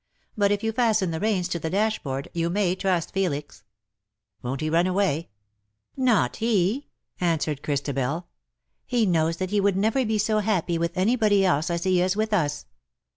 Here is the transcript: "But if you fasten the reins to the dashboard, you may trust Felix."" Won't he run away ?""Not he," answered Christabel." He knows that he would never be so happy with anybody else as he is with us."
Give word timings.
"But 0.35 0.51
if 0.51 0.63
you 0.63 0.71
fasten 0.71 1.11
the 1.11 1.19
reins 1.19 1.47
to 1.49 1.59
the 1.59 1.69
dashboard, 1.69 2.27
you 2.33 2.49
may 2.49 2.73
trust 2.73 3.13
Felix."" 3.13 3.63
Won't 4.41 4.61
he 4.61 4.67
run 4.71 4.87
away 4.87 5.29
?""Not 5.95 6.37
he," 6.37 6.87
answered 7.19 7.61
Christabel." 7.61 8.25
He 8.87 9.05
knows 9.05 9.37
that 9.37 9.51
he 9.51 9.61
would 9.61 9.77
never 9.77 10.03
be 10.03 10.17
so 10.17 10.39
happy 10.39 10.79
with 10.79 10.97
anybody 10.97 11.45
else 11.45 11.69
as 11.69 11.83
he 11.83 12.01
is 12.01 12.15
with 12.15 12.33
us." 12.33 12.65